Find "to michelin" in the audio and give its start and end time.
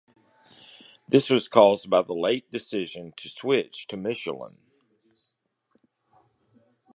3.89-4.57